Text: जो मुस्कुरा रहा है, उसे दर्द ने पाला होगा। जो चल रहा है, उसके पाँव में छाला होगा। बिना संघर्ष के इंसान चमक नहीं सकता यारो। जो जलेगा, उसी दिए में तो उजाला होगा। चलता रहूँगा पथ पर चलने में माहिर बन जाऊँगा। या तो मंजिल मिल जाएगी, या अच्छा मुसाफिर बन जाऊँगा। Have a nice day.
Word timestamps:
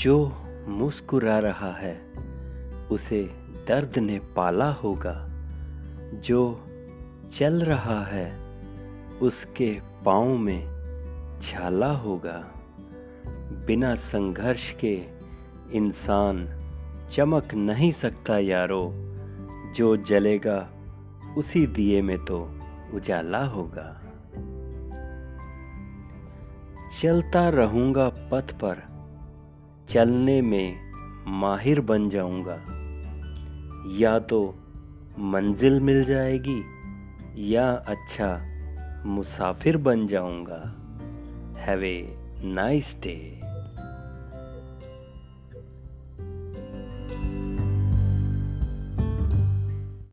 जो 0.00 0.32
मुस्कुरा 0.68 1.38
रहा 1.38 1.72
है, 1.72 2.00
उसे 2.90 3.22
दर्द 3.68 3.98
ने 3.98 4.18
पाला 4.18 4.72
होगा। 4.72 5.28
जो 6.14 6.64
चल 7.38 7.64
रहा 7.64 8.04
है, 8.04 8.58
उसके 9.22 9.80
पाँव 10.04 10.36
में 10.36 10.60
छाला 11.42 11.92
होगा। 11.92 12.44
बिना 13.66 13.94
संघर्ष 13.94 14.72
के 14.72 15.04
इंसान 15.72 16.48
चमक 17.12 17.54
नहीं 17.54 17.92
सकता 17.92 18.38
यारो। 18.38 18.90
जो 19.76 19.96
जलेगा, 19.96 20.70
उसी 21.38 21.66
दिए 21.66 22.02
में 22.02 22.24
तो 22.24 22.58
उजाला 22.94 23.44
होगा। 23.44 24.00
चलता 27.02 27.48
रहूँगा 27.48 28.08
पथ 28.08 28.52
पर 28.52 28.99
चलने 29.90 30.42
में 30.42 30.76
माहिर 31.26 31.80
बन 31.80 32.10
जाऊँगा। 32.10 32.58
या 33.98 34.18
तो 34.18 34.54
मंजिल 35.18 35.80
मिल 35.80 36.04
जाएगी, 36.04 36.62
या 37.52 37.72
अच्छा 37.72 38.46
मुसाफिर 39.06 39.76
बन 39.76 40.06
जाऊँगा। 40.06 40.76
Have 41.60 41.84
a 41.84 42.16
nice 42.44 42.96
day. 43.02 43.40